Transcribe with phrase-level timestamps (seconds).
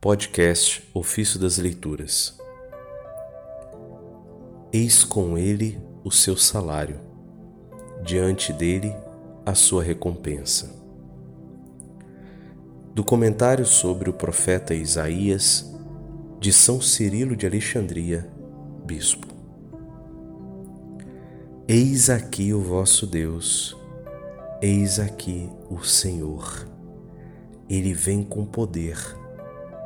[0.00, 2.38] Podcast Ofício das Leituras.
[4.72, 7.00] Eis com ele o seu salário,
[8.04, 8.94] diante dele
[9.44, 10.72] a sua recompensa.
[12.94, 15.68] Do comentário sobre o profeta Isaías,
[16.38, 18.30] de São Cirilo de Alexandria,
[18.84, 19.26] Bispo.
[21.66, 23.76] Eis aqui o vosso Deus,
[24.62, 26.68] eis aqui o Senhor.
[27.68, 28.96] Ele vem com poder,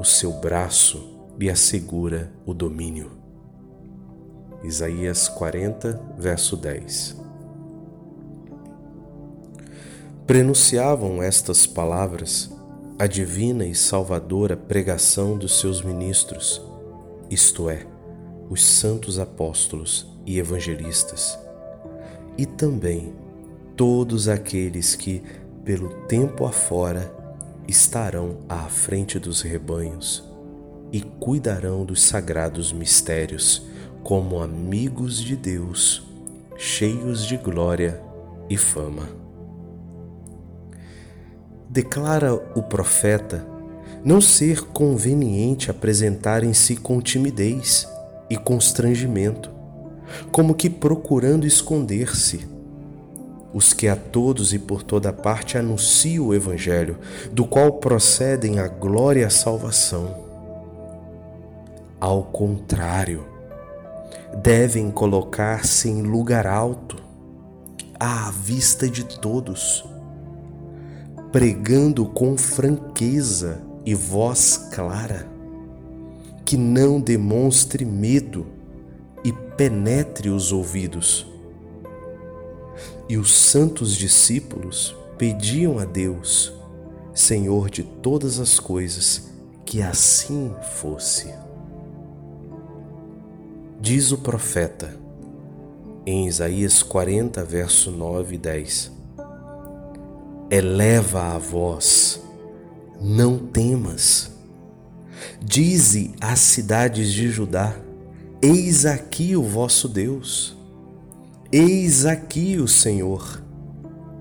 [0.00, 3.10] o seu braço lhe assegura o domínio.
[4.64, 7.16] Isaías 40, verso 10.
[10.26, 12.50] Prenunciavam estas palavras
[12.98, 16.62] a divina e salvadora pregação dos seus ministros,
[17.28, 17.86] isto é,
[18.48, 21.38] os santos apóstolos e evangelistas,
[22.38, 23.14] e também
[23.76, 25.22] todos aqueles que,
[25.62, 27.19] pelo tempo afora,
[27.70, 30.24] estarão à frente dos rebanhos
[30.92, 33.62] e cuidarão dos sagrados mistérios
[34.02, 36.02] como amigos de Deus,
[36.56, 38.02] cheios de glória
[38.48, 39.08] e fama.
[41.68, 43.46] Declara o profeta
[44.04, 47.86] não ser conveniente apresentarem-se com timidez
[48.28, 49.50] e constrangimento,
[50.32, 52.48] como que procurando esconder-se
[53.52, 56.98] os que a todos e por toda parte anunciam o Evangelho,
[57.32, 60.28] do qual procedem a glória e a salvação.
[62.00, 63.26] Ao contrário,
[64.42, 66.96] devem colocar-se em lugar alto,
[67.98, 69.84] à vista de todos,
[71.32, 75.28] pregando com franqueza e voz clara,
[76.44, 78.46] que não demonstre medo
[79.22, 81.29] e penetre os ouvidos
[83.08, 86.52] e os santos discípulos pediam a Deus,
[87.14, 89.30] Senhor de todas as coisas,
[89.64, 91.32] que assim fosse.
[93.80, 94.94] Diz o profeta
[96.06, 98.92] em Isaías 40, verso 9 e 10:
[100.50, 102.20] Eleva a voz,
[103.00, 104.30] não temas.
[105.40, 107.76] Dize às cidades de Judá:
[108.42, 110.56] Eis aqui o vosso Deus.
[111.52, 113.42] Eis aqui o Senhor,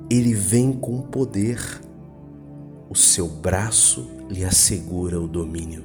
[0.09, 1.59] ele vem com poder,
[2.89, 5.83] o seu braço lhe assegura o domínio.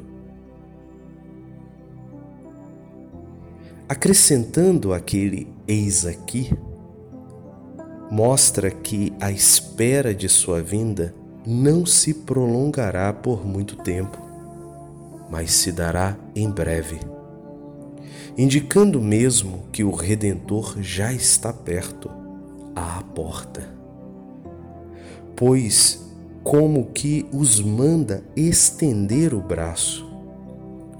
[3.86, 6.50] Acrescentando aquele eis aqui,
[8.10, 11.14] mostra que a espera de sua vinda
[11.46, 14.16] não se prolongará por muito tempo,
[15.30, 17.00] mas se dará em breve
[18.36, 22.10] indicando mesmo que o Redentor já está perto,
[22.74, 23.68] à porta.
[25.36, 26.04] Pois,
[26.42, 30.06] como que os manda estender o braço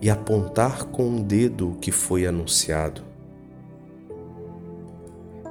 [0.01, 3.03] e apontar com o dedo o que foi anunciado.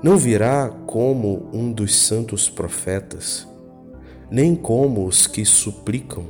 [0.02, 3.48] Não virá como um dos santos profetas,
[4.30, 6.26] nem como os que suplicam,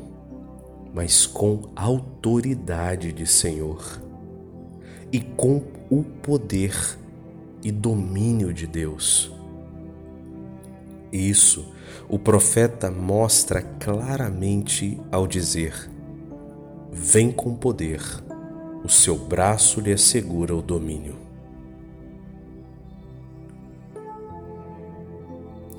[0.94, 4.02] mas com autoridade de Senhor
[5.14, 6.76] e com o poder
[7.64, 9.32] e domínio de Deus.
[11.12, 11.72] Isso
[12.10, 15.88] o profeta mostra claramente ao dizer:
[16.92, 18.02] Vem com poder,
[18.84, 21.22] o seu braço lhe assegura o domínio.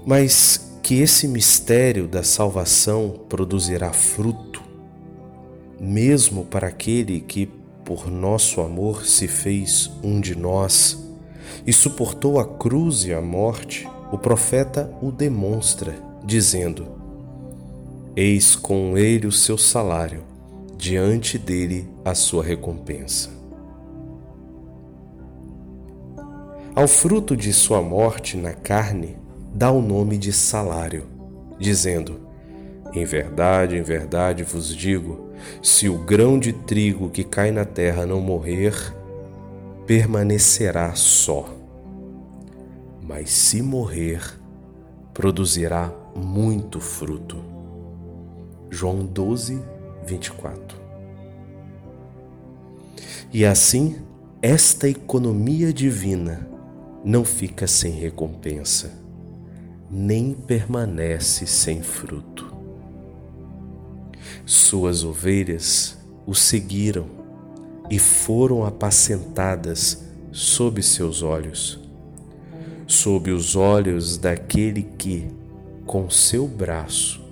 [0.06, 4.62] Mas que esse mistério da salvação produzirá fruto,
[5.80, 10.98] mesmo para aquele que por nosso amor se fez um de nós
[11.66, 16.86] e suportou a cruz e a morte, o profeta o demonstra, dizendo:
[18.16, 20.22] Eis com ele o seu salário,
[20.76, 23.30] diante dele a sua recompensa.
[26.74, 29.16] Ao fruto de sua morte na carne,
[29.54, 31.06] dá o nome de salário,
[31.58, 32.20] dizendo:
[32.92, 35.23] Em verdade, em verdade vos digo,
[35.62, 38.74] se o grão de trigo que cai na terra não morrer,
[39.86, 41.48] permanecerá só.
[43.02, 44.22] Mas se morrer,
[45.12, 47.42] produzirá muito fruto.
[48.70, 49.62] João 12,
[50.06, 50.76] 24.
[53.32, 53.96] E assim,
[54.40, 56.48] esta economia divina
[57.04, 58.92] não fica sem recompensa,
[59.90, 62.53] nem permanece sem fruto.
[64.46, 65.96] Suas ovelhas
[66.26, 67.06] o seguiram
[67.88, 71.80] e foram apacentadas sob seus olhos,
[72.86, 75.30] sob os olhos daquele que,
[75.86, 77.22] com seu braço,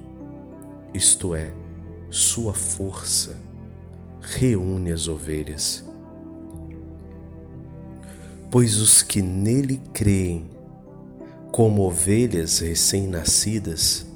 [0.95, 1.53] isto é,
[2.11, 3.37] sua força,
[4.21, 5.85] reúne as ovelhas.
[8.51, 10.47] Pois os que nele creem,
[11.51, 14.07] como ovelhas recém-nascidas,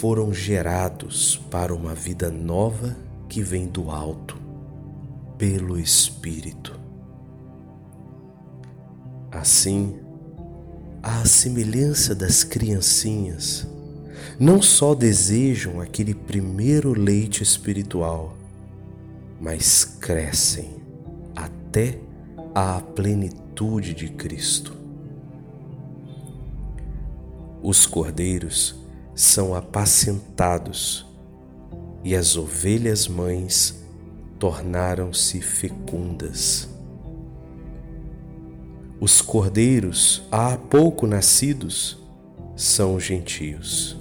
[0.00, 2.96] foram gerados para uma vida nova
[3.28, 4.34] que vem do alto,
[5.36, 6.80] pelo Espírito.
[9.30, 9.98] Assim,
[11.02, 13.66] à semelhança das criancinhas,
[14.38, 18.38] não só desejam aquele primeiro leite espiritual,
[19.38, 20.76] mas crescem
[21.36, 22.00] até
[22.54, 24.74] a plenitude de Cristo.
[27.62, 28.79] Os cordeiros
[29.14, 31.06] são apacentados
[32.02, 33.82] e as ovelhas mães
[34.38, 36.68] tornaram-se fecundas.
[39.00, 41.98] Os cordeiros há pouco nascidos
[42.56, 43.96] são gentios.